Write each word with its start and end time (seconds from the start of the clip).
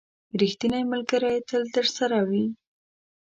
•ریښتینی 0.39 0.83
ملګری 0.91 1.35
تل 1.49 1.63
درسره 1.75 2.19
وي. 2.29 2.45